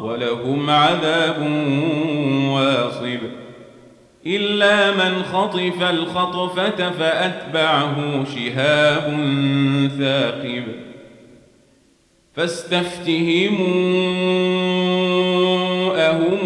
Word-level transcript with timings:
ولهم 0.00 0.70
عذاب 0.70 1.42
واصب. 2.48 3.18
إلا 4.26 4.90
من 4.90 5.22
خطف 5.32 5.90
الخطفة 5.90 6.90
فأتبعه 6.90 8.24
شهاب 8.34 9.18
ثاقب. 9.98 10.64
فاستفتهموا 12.34 13.60
أهم 16.10 16.38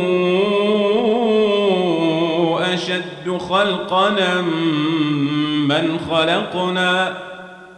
أشد 2.63 3.39
خلقنا 3.39 4.43
من 5.69 5.99
خلقنا. 6.11 7.27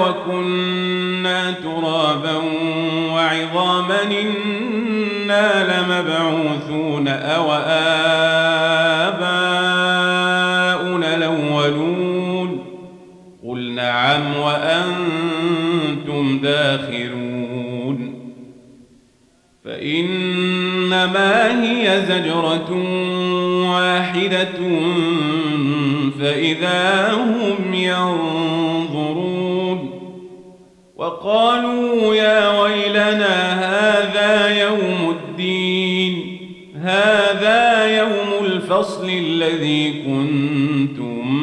وكنا 0.00 1.50
ترابا 1.50 2.36
وعظاما 3.12 4.02
إنا 4.02 5.64
لمبعوثون 5.64 7.08
أو 7.08 7.52
آباؤنا 9.12 11.16
الأولون 11.16 12.64
قل 13.46 13.70
نعم 13.70 14.36
وأنتم 14.36 16.38
داخرون 16.38 18.14
فإنما 19.64 21.62
هي 21.62 22.02
زجرة 22.08 22.72
واحدة 23.70 24.48
فإذا 26.20 27.12
هم 27.12 27.74
ينظرون 27.74 28.39
وقالوا 31.20 32.14
يا 32.14 32.60
ويلنا 32.60 33.36
هذا 33.60 34.60
يوم 34.62 35.16
الدين 35.16 36.40
هذا 36.82 37.84
يوم 37.98 38.44
الفصل 38.44 39.10
الذي 39.10 39.92
كنتم 40.06 41.38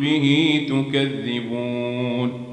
به 0.00 0.60
تكذبون. 0.68 2.46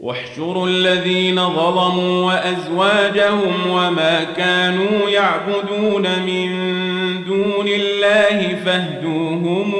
واحشروا 0.00 0.68
الذين 0.68 1.36
ظلموا 1.36 2.24
وأزواجهم 2.26 3.70
وما 3.70 4.24
كانوا 4.36 5.08
يعبدون 5.08 6.02
من 6.26 6.48
دون 7.24 7.68
الله 7.68 8.56
فاهدوهم 8.64 9.74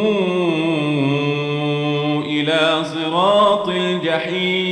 إلى 2.26 2.84
صراط 2.84 3.68
الجحيم. 3.68 4.71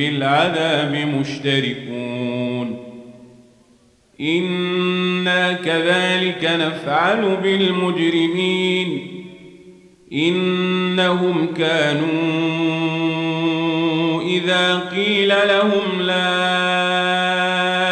في 0.00 0.08
العذاب 0.08 0.92
مشتركون. 1.20 2.76
إنا 4.20 5.52
كذلك 5.52 6.50
نفعل 6.60 7.36
بالمجرمين. 7.42 9.00
إنهم 10.12 11.46
كانوا 11.56 12.06
إذا 14.22 14.78
قيل 14.78 15.28
لهم 15.28 16.02
لا 16.02 16.40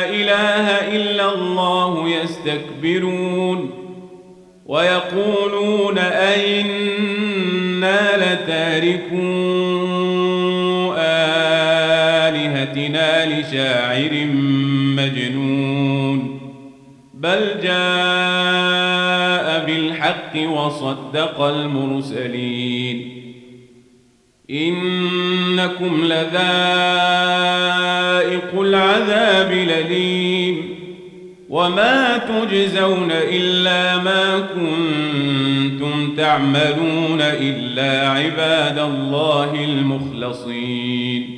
إله 0.08 0.66
إلا 0.96 1.34
الله 1.34 2.08
يستكبرون 2.08 3.70
ويقولون 4.66 5.98
أئنا 5.98 7.16
لتاركون. 8.16 9.47
لشاعر 13.38 14.26
مجنون. 14.96 16.40
بل 17.14 17.60
جاء 17.62 19.66
بالحق 19.66 20.50
وصدق 20.50 21.40
المرسلين. 21.40 23.18
إنكم 24.50 26.04
لذائق 26.04 26.30
العذاب 28.60 29.52
لليم 29.52 30.78
وما 31.48 32.18
تجزون 32.18 33.10
إلا 33.10 33.96
ما 33.96 34.40
كنتم 34.40 36.16
تعملون 36.16 37.20
إلا 37.20 38.10
عباد 38.10 38.78
الله 38.78 39.64
المخلصين. 39.64 41.37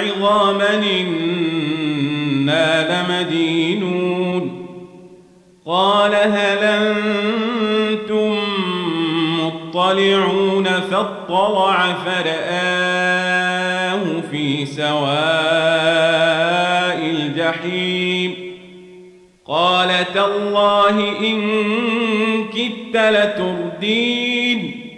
وعظاما 0.00 0.74
إنا 1.00 2.68
لمدينون. 2.90 4.66
قال 5.66 6.14
هل 6.14 6.58
أنتم 6.58 8.36
مطلعون 9.40 10.64
فاطلع 10.64 11.92
فرآه 12.04 13.00
في 14.30 14.66
سواء 14.66 15.00
الجحيم. 17.10 18.34
قال 19.46 19.88
تالله 20.14 21.18
إن 21.20 21.40
كدت 22.44 22.96
لتردين. 22.96 24.39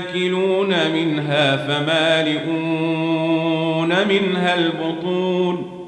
لآكلون 0.00 0.92
منها 0.92 1.56
فمالئون 1.56 2.48
منها 4.08 4.54
البطون 4.54 5.80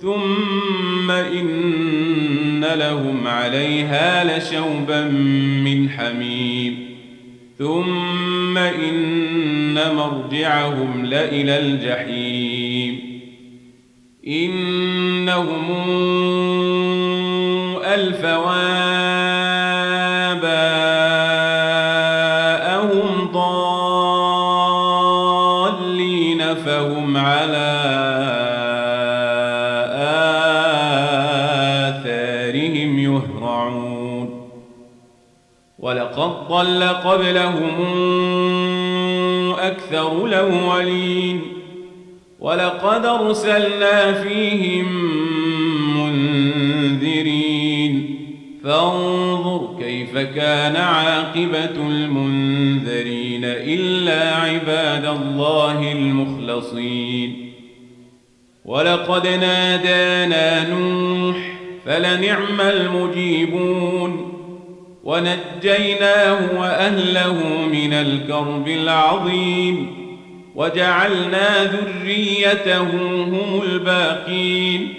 ثم 0.00 1.10
إن 1.10 2.64
لهم 2.74 3.26
عليها 3.26 4.38
لشوبا 4.38 5.04
من 5.64 5.90
حميم 5.90 6.78
ثم 7.58 8.58
إن 8.58 9.74
مرجعهم 9.94 11.04
لإلى 11.04 11.58
الجحيم 11.58 13.00
إنهم 14.26 15.70
ولقد 36.52 36.82
ضل 36.82 36.82
قبلهم 36.84 37.94
أكثر 39.58 40.24
الأولين 40.26 41.40
ولقد 42.40 43.06
أرسلنا 43.06 44.12
فيهم 44.22 44.86
منذرين 45.96 47.42
فانظر 48.64 49.78
كيف 49.80 50.18
كان 50.18 50.76
عاقبة 50.76 51.88
المنذرين 51.88 53.44
إلا 53.44 54.36
عباد 54.36 55.04
الله 55.04 55.92
المخلصين 55.92 57.52
ولقد 58.64 59.26
نادانا 59.26 60.68
نوح 60.68 61.36
فلنعم 61.86 62.60
المجيبون 62.60 64.21
ونجيناه 65.04 66.60
وأهله 66.60 67.66
من 67.72 67.92
الكرب 67.92 68.68
العظيم 68.68 70.02
وجعلنا 70.54 71.64
ذريته 71.64 72.82
هم 73.24 73.62
الباقين 73.62 74.94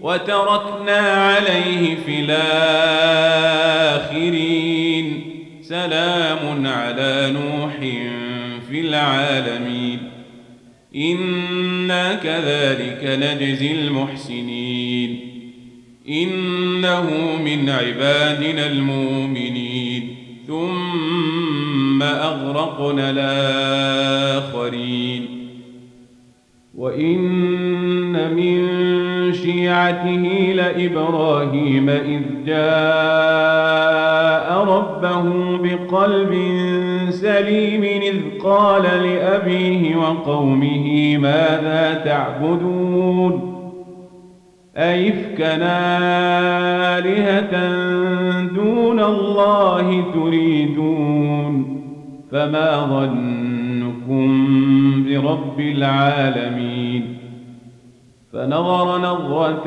وتركنا 0.00 0.98
عليه 0.98 1.96
في 2.06 2.20
الآخرين. 4.00 5.22
سلام 5.62 6.66
على 6.66 7.32
نوح 7.32 7.76
في 8.70 8.80
العالمين. 8.80 9.98
إنا 10.96 12.14
كذلك 12.14 13.04
نجزي 13.04 13.72
المحسنين. 13.72 15.29
إنه 16.08 17.10
من 17.44 17.68
عبادنا 17.68 18.66
المؤمنين. 18.66 20.16
ثم 20.46 22.02
أغرقنا 22.02 23.10
الآخرين. 23.10 24.80
وإن 26.80 28.34
من 28.34 28.68
شيعته 29.32 30.52
لإبراهيم 30.54 31.88
إذ 31.90 32.22
جاء 32.46 33.80
ربه 34.64 35.56
بقلب 35.56 36.34
سليم 37.10 37.84
إذ 37.84 38.16
قال 38.44 38.82
لأبيه 38.82 39.96
وقومه 39.96 41.16
ماذا 41.18 42.02
تعبدون؟ 42.04 43.59
أئفكا 44.76 45.56
آلهة 46.98 47.52
دون 48.42 49.00
الله 49.00 50.04
تريدون؟ 50.14 51.80
فما 52.32 52.86
ظنكم 52.86 54.28
برب 55.04 55.60
العالمين؟ 55.60 57.16
فنظر 58.32 58.98
نظرة 58.98 59.64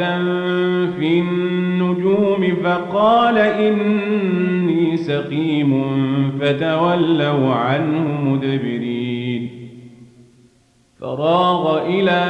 في 1.00 1.20
النجوم 1.20 2.58
فقال 2.64 3.38
إني 3.38 4.98
سقيم 4.98 5.84
فتولوا 6.40 7.54
عنه 7.54 8.22
مدبرين. 8.22 9.50
فراغ 11.00 11.88
إلى 11.88 12.24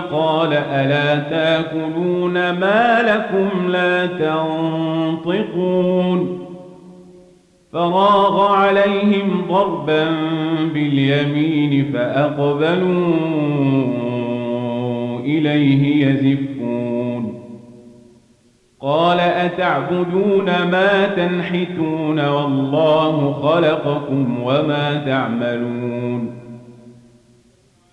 فقال 0.00 0.52
ألا 0.52 1.18
تأكلون 1.30 2.32
ما 2.32 3.02
لكم 3.02 3.70
لا 3.70 4.06
تنطقون 4.06 5.60
فراغ 7.72 8.52
عليهم 8.52 9.44
ضربا 9.48 10.04
باليمين 10.74 11.92
فأقبلوا 11.92 13.14
إليه 15.20 16.06
يزفون 16.06 17.40
قال 18.80 19.20
أتعبدون 19.20 20.46
ما 20.46 21.06
تنحتون 21.16 22.28
والله 22.28 23.32
خلقكم 23.32 24.42
وما 24.42 25.02
تعملون 25.06 26.40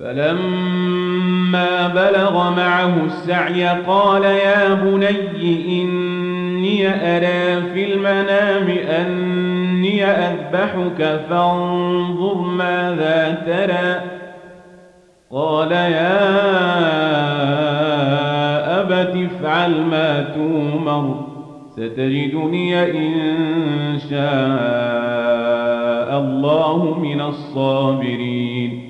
فلما 0.00 1.88
بلغ 1.88 2.50
معه 2.50 3.04
السعي 3.04 3.64
قال 3.68 4.24
يا 4.24 4.74
بني 4.74 5.82
إني 5.82 6.88
أرى 6.88 7.62
في 7.74 7.94
المنام 7.94 8.68
أني 8.68 10.04
أذبحك 10.04 11.20
فانظر 11.30 12.34
ماذا 12.34 13.42
ترى. 13.46 14.00
قال 15.30 15.72
يا 15.72 16.20
أبت 18.80 19.30
افعل 19.30 19.80
ما 19.80 20.20
تومر 20.34 21.26
ستجدني 21.72 22.90
إن 22.90 23.98
شاء 24.10 24.20
الله 26.18 26.98
من 26.98 27.20
الصابرين. 27.20 28.89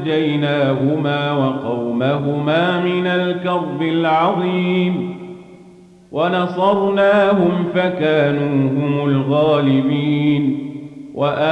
ونجيناهما 0.00 1.32
وقومهما 1.32 2.80
من 2.80 3.06
الكرب 3.06 3.82
العظيم 3.82 5.16
ونصرناهم 6.12 7.64
فكانوا 7.74 8.70
هم 8.70 9.08
الغالبين 9.08 10.58
وآتيناهما 11.14 11.42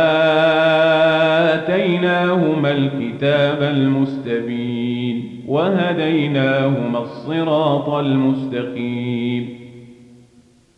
الكتاب 2.70 3.62
المستبين 3.62 5.42
وهديناهما 5.48 6.98
الصراط 6.98 7.88
المستقيم 7.88 9.58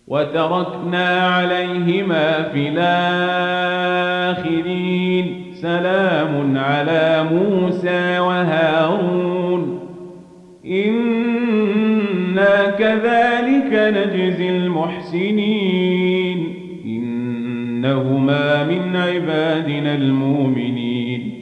وتركنا 0.08 1.26
عليهما 1.26 2.42
في 2.42 2.68
الآخرين 2.68 4.10
سلام 5.62 6.58
على 6.58 7.28
موسى 7.32 8.18
وهارون. 8.18 9.80
إنا 10.66 12.70
كذلك 12.70 13.72
نجزي 13.72 14.48
المحسنين. 14.48 16.54
إنهما 16.84 18.64
من 18.64 18.96
عبادنا 18.96 19.94
المؤمنين. 19.94 21.34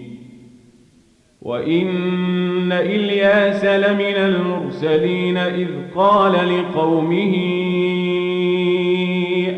وإن 1.42 2.72
إلياس 2.72 3.64
لمن 3.64 4.00
المرسلين 4.00 5.36
إذ 5.36 5.68
قال 5.94 6.32
لقومه 6.32 7.34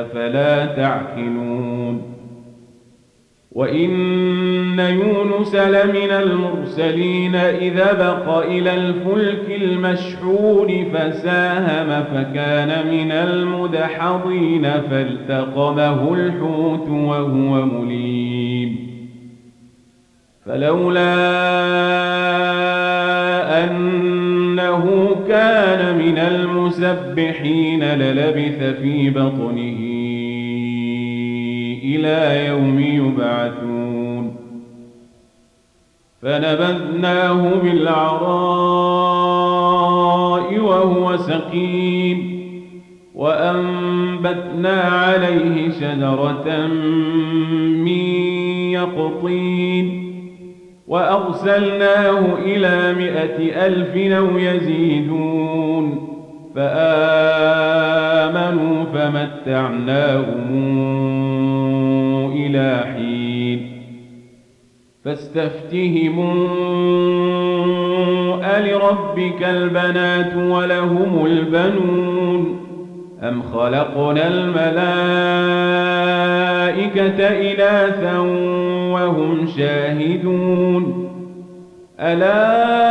أفلا 0.00 0.66
تعقلون 0.66 2.16
وإن 3.56 4.78
يونس 4.78 5.54
لمن 5.54 6.10
المرسلين 6.10 7.34
إذا 7.34 7.92
بق 7.92 8.38
إلى 8.38 8.74
الفلك 8.74 9.62
المشحون 9.62 10.84
فساهم 10.94 12.04
فكان 12.04 12.86
من 12.86 13.12
المدحضين 13.12 14.62
فالتقمه 14.62 16.14
الحوت 16.14 16.88
وهو 16.88 17.66
مليم 17.66 18.76
فلولا 20.46 21.16
أنه 23.64 25.16
كان 25.28 25.98
من 25.98 26.18
المسبحين 26.18 27.84
للبث 27.84 28.80
في 28.80 29.10
بطنه 29.10 29.85
إلى 31.96 32.46
يوم 32.46 32.80
يبعثون. 32.80 34.36
فنبذناه 36.22 37.50
بالعراء 37.62 38.18
وهو 40.58 41.16
سقيم. 41.16 42.36
وأنبتنا 43.14 44.80
عليه 44.80 45.70
شجرة 45.70 46.66
من 47.76 47.98
يقطين. 48.72 50.12
وأرسلناه 50.86 52.24
إلى 52.44 52.94
مائة 52.94 53.66
ألف 53.66 53.96
أو 53.96 54.38
يزيدون. 54.38 56.08
فآمنوا 56.54 58.84
فمتعناهم 58.94 61.15
إلى 62.46 62.84
حين 62.94 63.76
فاستفتهموا 65.04 66.36
ألربك 68.58 69.42
البنات 69.42 70.36
ولهم 70.36 71.26
البنون 71.26 72.60
أم 73.22 73.42
خلقنا 73.42 74.28
الملائكة 74.28 74.86
إناثا 77.52 78.18
وهم 78.92 79.46
شاهدون 79.56 81.06
ألا 82.00 82.85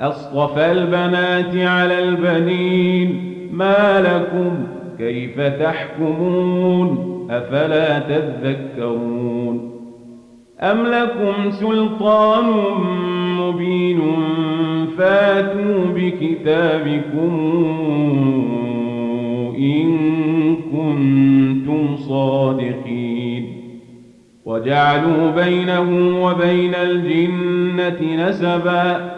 أصطفى 0.00 0.72
البنات 0.72 1.56
على 1.56 1.98
البنين. 1.98 3.32
ما 3.52 4.00
لكم 4.00 4.66
كيف 4.98 5.40
تحكمون؟ 5.40 7.18
أفلا 7.30 7.98
تذكرون؟ 7.98 9.70
أم 10.60 10.86
لكم 10.86 11.50
سلطان 11.50 12.44
مبين 13.38 14.00
فاتوا 14.98 15.84
بكتابكم 15.94 17.32
إن 19.58 19.96
كنتم 20.56 21.96
صادقين. 21.96 23.46
وجعلوا 24.44 25.30
بينه 25.30 25.88
وبين 26.24 26.74
الجنة 26.74 28.26
نسبا. 28.28 29.17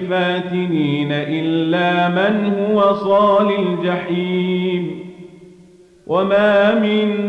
بفاتنين 0.00 1.12
إلا 1.12 2.08
من 2.08 2.54
هو 2.54 2.92
صال 2.92 3.48
الجحيم. 3.58 4.90
وما 6.06 6.74
منا 6.74 7.20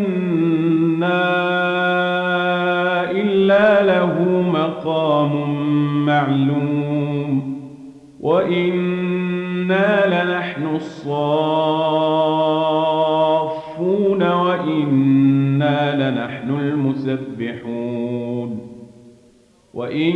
إلا 3.12 3.86
له 3.86 4.22
مقام 4.54 5.56
معلوم. 6.06 7.58
وإنا 8.20 10.08
لنحن 10.08 10.76
الصافون 10.76 11.04
وإنا 14.24 16.12
لنحن 16.12 16.60
المسبحون. 16.60 18.60
وإن 19.74 20.16